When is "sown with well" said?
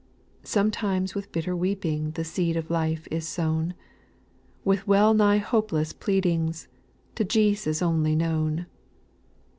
3.27-5.13